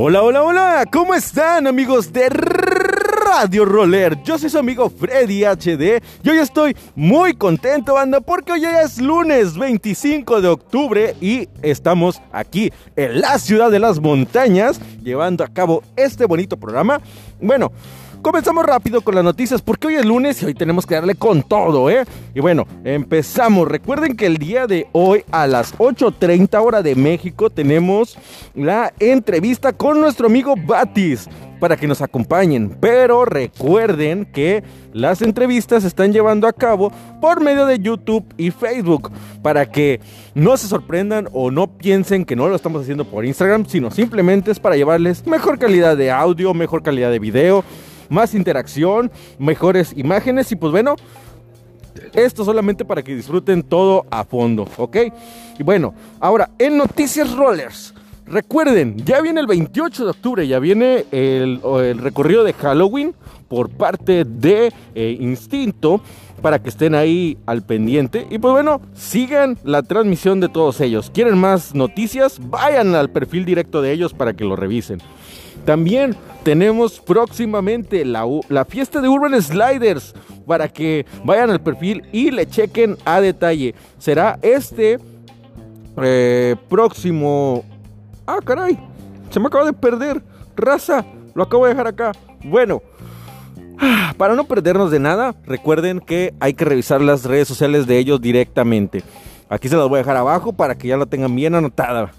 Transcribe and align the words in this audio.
Hola, 0.00 0.22
hola, 0.22 0.44
hola, 0.44 0.84
¿cómo 0.92 1.12
están 1.12 1.66
amigos 1.66 2.12
de 2.12 2.28
Radio 2.28 3.64
Roller? 3.64 4.22
Yo 4.22 4.38
soy 4.38 4.48
su 4.48 4.56
amigo 4.56 4.88
Freddy 4.88 5.42
HD 5.42 6.00
y 6.22 6.30
hoy 6.30 6.38
estoy 6.38 6.76
muy 6.94 7.34
contento, 7.34 7.94
banda, 7.94 8.20
porque 8.20 8.52
hoy 8.52 8.64
es 8.64 9.00
lunes 9.00 9.58
25 9.58 10.40
de 10.40 10.46
octubre 10.46 11.16
y 11.20 11.48
estamos 11.62 12.22
aquí 12.30 12.72
en 12.94 13.20
la 13.20 13.40
ciudad 13.40 13.72
de 13.72 13.80
las 13.80 13.98
montañas 13.98 14.80
llevando 15.02 15.42
a 15.42 15.48
cabo 15.48 15.82
este 15.96 16.26
bonito 16.26 16.56
programa. 16.56 17.00
Bueno, 17.40 17.72
Comenzamos 18.22 18.66
rápido 18.66 19.00
con 19.00 19.14
las 19.14 19.22
noticias 19.22 19.62
porque 19.62 19.86
hoy 19.86 19.94
es 19.94 20.04
lunes 20.04 20.42
y 20.42 20.46
hoy 20.46 20.54
tenemos 20.54 20.84
que 20.84 20.96
darle 20.96 21.14
con 21.14 21.42
todo, 21.42 21.88
¿eh? 21.88 22.04
Y 22.34 22.40
bueno, 22.40 22.66
empezamos. 22.82 23.68
Recuerden 23.68 24.16
que 24.16 24.26
el 24.26 24.38
día 24.38 24.66
de 24.66 24.88
hoy 24.92 25.24
a 25.30 25.46
las 25.46 25.72
8.30 25.78 26.60
hora 26.60 26.82
de 26.82 26.96
México 26.96 27.48
tenemos 27.48 28.18
la 28.54 28.92
entrevista 28.98 29.72
con 29.72 30.00
nuestro 30.00 30.26
amigo 30.26 30.54
Batis 30.56 31.28
para 31.60 31.76
que 31.76 31.86
nos 31.86 32.02
acompañen. 32.02 32.76
Pero 32.80 33.24
recuerden 33.24 34.26
que 34.26 34.64
las 34.92 35.22
entrevistas 35.22 35.82
se 35.82 35.88
están 35.88 36.12
llevando 36.12 36.48
a 36.48 36.52
cabo 36.52 36.92
por 37.20 37.40
medio 37.40 37.66
de 37.66 37.78
YouTube 37.78 38.24
y 38.36 38.50
Facebook 38.50 39.12
para 39.42 39.70
que 39.70 40.00
no 40.34 40.56
se 40.56 40.66
sorprendan 40.66 41.28
o 41.32 41.52
no 41.52 41.68
piensen 41.68 42.24
que 42.24 42.36
no 42.36 42.48
lo 42.48 42.56
estamos 42.56 42.82
haciendo 42.82 43.04
por 43.04 43.24
Instagram, 43.24 43.66
sino 43.66 43.92
simplemente 43.92 44.50
es 44.50 44.58
para 44.58 44.76
llevarles 44.76 45.24
mejor 45.26 45.58
calidad 45.58 45.96
de 45.96 46.10
audio, 46.10 46.52
mejor 46.52 46.82
calidad 46.82 47.12
de 47.12 47.20
video 47.20 47.64
más 48.08 48.34
interacción, 48.34 49.10
mejores 49.38 49.92
imágenes 49.96 50.50
y 50.52 50.56
pues 50.56 50.72
bueno, 50.72 50.96
esto 52.14 52.44
solamente 52.44 52.84
para 52.84 53.02
que 53.02 53.14
disfruten 53.14 53.62
todo 53.62 54.06
a 54.10 54.24
fondo, 54.24 54.68
¿ok? 54.76 54.96
Y 55.58 55.62
bueno, 55.62 55.94
ahora 56.20 56.50
en 56.58 56.76
Noticias 56.76 57.34
Rollers. 57.34 57.94
Recuerden, 58.30 58.94
ya 59.06 59.22
viene 59.22 59.40
el 59.40 59.46
28 59.46 60.04
de 60.04 60.10
octubre, 60.10 60.46
ya 60.46 60.58
viene 60.58 61.06
el, 61.12 61.60
recorrido 61.98 62.44
de 62.44 62.52
Halloween 62.52 63.14
por 63.48 63.70
parte 63.70 64.26
de 64.26 64.70
eh, 64.94 65.16
Instinto 65.18 66.02
para 66.42 66.58
que 66.58 66.68
estén 66.68 66.94
ahí 66.94 67.38
al 67.46 67.62
pendiente. 67.62 68.26
Y 68.30 68.38
pues 68.38 68.52
bueno, 68.52 68.82
sigan 68.94 69.58
la 69.64 69.82
transmisión 69.82 70.40
de 70.40 70.50
todos 70.50 70.80
ellos. 70.82 71.10
¿Quieren 71.10 71.38
más 71.38 71.74
noticias? 71.74 72.38
Vayan 72.50 72.94
al 72.94 73.10
perfil 73.10 73.46
directo 73.46 73.80
de 73.80 73.92
ellos 73.92 74.12
para 74.12 74.34
que 74.34 74.44
lo 74.44 74.56
revisen. 74.56 75.00
También 75.68 76.16
tenemos 76.44 76.98
próximamente 76.98 78.02
la, 78.02 78.24
fiesta 78.66 79.02
de 79.02 79.08
Urban 79.10 79.42
Sliders 79.42 80.14
para 80.46 80.66
que 80.66 81.04
vayan 81.24 81.50
al 81.50 81.60
perfil 81.60 82.08
y 82.10 82.30
le 82.30 82.48
chequen 82.48 82.96
a 83.04 83.20
detalle. 83.20 83.74
Será 83.98 84.38
este 84.40 84.98
eh, 86.02 86.56
próximo... 86.70 87.66
Ah, 88.26 88.38
caray. 88.42 88.78
Se 89.28 89.38
me 89.38 89.48
acaba 89.48 89.66
de 89.66 89.74
perder. 89.74 90.22
Raza. 90.56 91.04
Lo 91.34 91.42
acabo 91.42 91.66
de 91.66 91.72
dejar 91.72 91.88
acá. 91.88 92.12
Bueno. 92.42 92.80
Para 94.16 94.36
no 94.36 94.44
perdernos 94.44 94.90
de 94.90 95.00
nada, 95.00 95.34
recuerden 95.44 96.00
que 96.00 96.32
hay 96.40 96.54
que 96.54 96.64
revisar 96.64 97.02
las 97.02 97.26
redes 97.26 97.46
sociales 97.46 97.86
de 97.86 97.98
ellos 97.98 98.22
directamente. 98.22 99.02
Aquí 99.50 99.68
se 99.68 99.76
las 99.76 99.86
voy 99.86 99.98
a 99.98 100.02
dejar 100.02 100.16
abajo 100.16 100.54
para 100.54 100.78
que 100.78 100.88
ya 100.88 100.96
la 100.96 101.04
tengan 101.04 101.36
bien 101.36 101.54
anotada. 101.54 102.10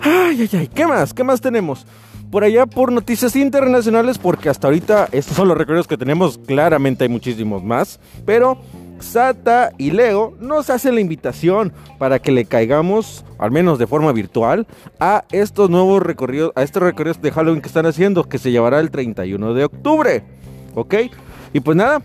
Ay, 0.00 0.40
ay, 0.40 0.58
ay. 0.58 0.68
¿Qué 0.68 0.86
más? 0.86 1.12
¿Qué 1.12 1.22
más 1.22 1.42
tenemos? 1.42 1.86
Por 2.30 2.44
allá 2.44 2.66
por 2.66 2.92
noticias 2.92 3.36
internacionales, 3.36 4.18
porque 4.18 4.48
hasta 4.48 4.66
ahorita 4.66 5.08
estos 5.12 5.36
son 5.36 5.48
los 5.48 5.56
recorridos 5.56 5.86
que 5.86 5.96
tenemos, 5.96 6.38
claramente 6.38 7.04
hay 7.04 7.10
muchísimos 7.10 7.62
más, 7.62 8.00
pero 8.24 8.58
Sata 9.00 9.72
y 9.78 9.90
Leo 9.90 10.34
nos 10.40 10.70
hacen 10.70 10.94
la 10.94 11.00
invitación 11.00 11.72
para 11.98 12.18
que 12.18 12.32
le 12.32 12.44
caigamos, 12.44 13.24
al 13.38 13.50
menos 13.50 13.78
de 13.78 13.86
forma 13.86 14.12
virtual, 14.12 14.66
a 14.98 15.24
estos 15.30 15.70
nuevos 15.70 16.02
recorridos, 16.02 16.52
a 16.54 16.62
estos 16.62 16.82
recorridos 16.82 17.20
de 17.20 17.30
Halloween 17.30 17.60
que 17.60 17.68
están 17.68 17.86
haciendo, 17.86 18.24
que 18.24 18.38
se 18.38 18.50
llevará 18.50 18.80
el 18.80 18.90
31 18.90 19.54
de 19.54 19.64
octubre, 19.64 20.22
¿ok? 20.74 20.94
Y 21.52 21.60
pues 21.60 21.76
nada, 21.76 22.02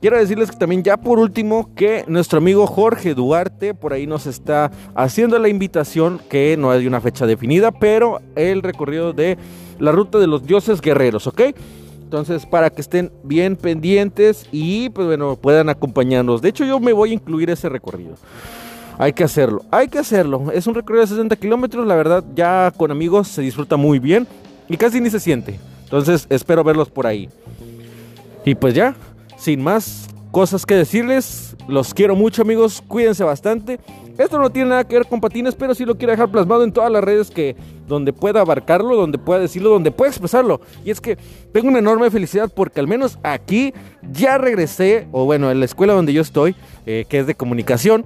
Quiero 0.00 0.16
decirles 0.16 0.50
que 0.50 0.56
también 0.56 0.82
ya 0.82 0.96
por 0.96 1.18
último 1.18 1.74
que 1.74 2.04
nuestro 2.08 2.38
amigo 2.38 2.66
Jorge 2.66 3.14
Duarte 3.14 3.74
por 3.74 3.92
ahí 3.92 4.06
nos 4.06 4.26
está 4.26 4.70
haciendo 4.94 5.38
la 5.38 5.50
invitación 5.50 6.22
que 6.30 6.56
no 6.56 6.70
hay 6.70 6.86
una 6.86 7.02
fecha 7.02 7.26
definida, 7.26 7.70
pero 7.70 8.22
el 8.34 8.62
recorrido 8.62 9.12
de 9.12 9.36
la 9.78 9.92
ruta 9.92 10.18
de 10.18 10.26
los 10.26 10.46
dioses 10.46 10.80
guerreros, 10.80 11.26
¿ok? 11.26 11.42
Entonces, 12.02 12.46
para 12.46 12.70
que 12.70 12.80
estén 12.80 13.12
bien 13.24 13.56
pendientes 13.56 14.46
y 14.50 14.88
pues 14.88 15.06
bueno, 15.06 15.36
puedan 15.36 15.68
acompañarnos. 15.68 16.40
De 16.40 16.48
hecho, 16.48 16.64
yo 16.64 16.80
me 16.80 16.94
voy 16.94 17.10
a 17.10 17.14
incluir 17.14 17.50
ese 17.50 17.68
recorrido. 17.68 18.14
Hay 18.96 19.12
que 19.12 19.24
hacerlo, 19.24 19.64
hay 19.70 19.88
que 19.88 19.98
hacerlo. 19.98 20.50
Es 20.50 20.66
un 20.66 20.74
recorrido 20.74 21.02
de 21.02 21.08
60 21.08 21.36
kilómetros, 21.36 21.86
la 21.86 21.94
verdad, 21.94 22.24
ya 22.34 22.72
con 22.74 22.90
amigos 22.90 23.28
se 23.28 23.42
disfruta 23.42 23.76
muy 23.76 23.98
bien 23.98 24.26
y 24.66 24.78
casi 24.78 24.98
ni 24.98 25.10
se 25.10 25.20
siente. 25.20 25.60
Entonces, 25.84 26.26
espero 26.30 26.64
verlos 26.64 26.88
por 26.88 27.06
ahí. 27.06 27.28
Y 28.44 28.54
pues 28.54 28.74
ya, 28.74 28.94
sin 29.40 29.62
más 29.62 30.06
cosas 30.30 30.64
que 30.66 30.74
decirles, 30.74 31.56
los 31.66 31.94
quiero 31.94 32.14
mucho 32.14 32.42
amigos, 32.42 32.82
cuídense 32.86 33.24
bastante. 33.24 33.80
Esto 34.18 34.38
no 34.38 34.50
tiene 34.50 34.68
nada 34.68 34.84
que 34.84 34.96
ver 34.96 35.06
con 35.06 35.20
patines, 35.20 35.54
pero 35.54 35.74
sí 35.74 35.86
lo 35.86 35.96
quiero 35.96 36.12
dejar 36.12 36.30
plasmado 36.30 36.62
en 36.62 36.72
todas 36.72 36.92
las 36.92 37.02
redes 37.02 37.30
que 37.30 37.56
donde 37.88 38.12
pueda 38.12 38.42
abarcarlo, 38.42 38.94
donde 38.94 39.16
pueda 39.16 39.40
decirlo, 39.40 39.70
donde 39.70 39.90
pueda 39.90 40.10
expresarlo. 40.10 40.60
Y 40.84 40.90
es 40.90 41.00
que 41.00 41.16
tengo 41.52 41.68
una 41.68 41.78
enorme 41.78 42.10
felicidad 42.10 42.52
porque 42.54 42.80
al 42.80 42.86
menos 42.86 43.18
aquí 43.22 43.72
ya 44.12 44.36
regresé, 44.36 45.08
o 45.10 45.24
bueno, 45.24 45.50
en 45.50 45.58
la 45.58 45.64
escuela 45.64 45.94
donde 45.94 46.12
yo 46.12 46.20
estoy, 46.20 46.54
eh, 46.84 47.06
que 47.08 47.20
es 47.20 47.26
de 47.26 47.34
comunicación, 47.34 48.04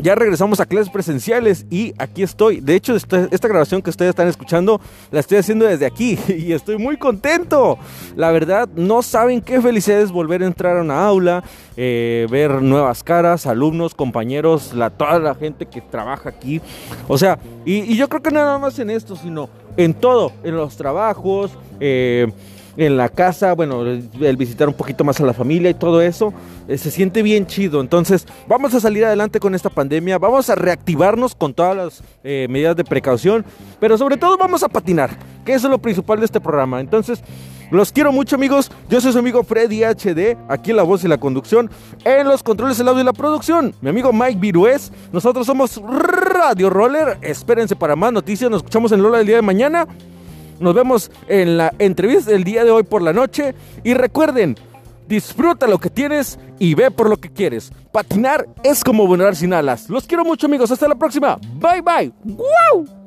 ya 0.00 0.14
regresamos 0.14 0.60
a 0.60 0.66
clases 0.66 0.90
presenciales 0.90 1.66
y 1.70 1.94
aquí 1.98 2.22
estoy. 2.22 2.60
De 2.60 2.74
hecho, 2.74 2.94
esta, 2.94 3.48
grabación 3.48 3.82
que 3.82 3.90
ustedes 3.90 4.10
están 4.10 4.28
escuchando 4.28 4.80
la 5.10 5.20
estoy 5.20 5.38
haciendo 5.38 5.66
desde 5.66 5.86
aquí 5.86 6.18
y 6.28 6.52
estoy 6.52 6.78
muy 6.78 6.96
contento. 6.96 7.78
La 8.16 8.30
verdad, 8.30 8.68
no 8.74 9.02
saben 9.02 9.40
qué 9.40 9.60
felicidad 9.60 10.00
es 10.00 10.12
volver 10.12 10.42
a 10.42 10.46
entrar 10.46 10.76
a 10.76 10.82
una 10.82 11.06
aula, 11.06 11.42
eh, 11.76 12.26
ver 12.30 12.62
nuevas 12.62 13.02
caras, 13.02 13.46
alumnos, 13.46 13.94
compañeros, 13.94 14.72
la, 14.74 14.90
toda 14.90 15.18
la 15.18 15.34
gente 15.34 15.66
que 15.66 15.80
trabaja 15.80 16.28
aquí. 16.28 16.60
O 17.06 17.18
sea, 17.18 17.38
y, 17.64 17.96
yo 17.96 18.08
creo 18.08 18.22
que 18.22 18.30
nada 18.30 18.58
más 18.58 18.78
en 18.78 18.90
esto, 18.90 19.16
sino 19.16 19.48
en 19.76 19.94
todo, 19.94 20.32
en 20.42 20.56
los 20.56 20.76
trabajos. 20.76 21.52
Eh, 21.80 22.30
en 22.78 22.96
la 22.96 23.08
casa, 23.08 23.54
bueno, 23.54 23.82
el 23.82 24.36
visitar 24.36 24.68
un 24.68 24.74
poquito 24.74 25.02
más 25.02 25.20
a 25.20 25.26
la 25.26 25.34
familia 25.34 25.68
y 25.68 25.74
todo 25.74 26.00
eso, 26.00 26.32
eh, 26.68 26.78
se 26.78 26.92
siente 26.92 27.22
bien 27.22 27.44
chido. 27.44 27.80
Entonces, 27.80 28.24
vamos 28.46 28.72
a 28.72 28.78
salir 28.78 29.04
adelante 29.04 29.40
con 29.40 29.56
esta 29.56 29.68
pandemia, 29.68 30.16
vamos 30.16 30.48
a 30.48 30.54
reactivarnos 30.54 31.34
con 31.34 31.52
todas 31.52 31.76
las 31.76 32.02
eh, 32.22 32.46
medidas 32.48 32.76
de 32.76 32.84
precaución, 32.84 33.44
pero 33.80 33.98
sobre 33.98 34.16
todo 34.16 34.38
vamos 34.38 34.62
a 34.62 34.68
patinar, 34.68 35.10
que 35.44 35.54
eso 35.54 35.66
es 35.66 35.72
lo 35.72 35.78
principal 35.78 36.20
de 36.20 36.26
este 36.26 36.40
programa. 36.40 36.80
Entonces, 36.80 37.20
los 37.72 37.90
quiero 37.90 38.12
mucho 38.12 38.36
amigos, 38.36 38.70
yo 38.88 39.00
soy 39.00 39.12
su 39.12 39.18
amigo 39.18 39.42
Freddy 39.42 39.82
HD, 39.82 40.38
aquí 40.48 40.70
en 40.70 40.76
la 40.76 40.84
voz 40.84 41.02
y 41.02 41.08
la 41.08 41.18
conducción, 41.18 41.68
en 42.04 42.28
los 42.28 42.44
controles, 42.44 42.78
el 42.78 42.86
audio 42.86 43.00
y 43.00 43.04
la 43.04 43.12
producción, 43.12 43.74
mi 43.80 43.90
amigo 43.90 44.12
Mike 44.12 44.38
Virués, 44.38 44.92
nosotros 45.12 45.46
somos 45.46 45.82
Radio 45.84 46.70
Roller, 46.70 47.18
espérense 47.22 47.74
para 47.74 47.96
más 47.96 48.12
noticias, 48.12 48.48
nos 48.48 48.58
escuchamos 48.60 48.92
en 48.92 49.02
Lola 49.02 49.18
el 49.18 49.26
día 49.26 49.36
de 49.36 49.42
mañana. 49.42 49.88
Nos 50.60 50.74
vemos 50.74 51.10
en 51.28 51.56
la 51.56 51.72
entrevista 51.78 52.30
del 52.30 52.44
día 52.44 52.64
de 52.64 52.70
hoy 52.70 52.82
por 52.82 53.02
la 53.02 53.12
noche. 53.12 53.54
Y 53.84 53.94
recuerden, 53.94 54.56
disfruta 55.06 55.66
lo 55.66 55.78
que 55.78 55.90
tienes 55.90 56.38
y 56.58 56.74
ve 56.74 56.90
por 56.90 57.08
lo 57.08 57.16
que 57.16 57.30
quieres. 57.30 57.72
Patinar 57.92 58.46
es 58.62 58.84
como 58.84 59.06
volar 59.06 59.36
sin 59.36 59.52
alas. 59.52 59.88
Los 59.88 60.06
quiero 60.06 60.24
mucho 60.24 60.46
amigos. 60.46 60.70
Hasta 60.70 60.88
la 60.88 60.96
próxima. 60.96 61.38
Bye 61.60 61.82
bye. 61.82 62.12
¡Wow! 62.24 62.97